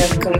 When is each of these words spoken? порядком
порядком 0.00 0.39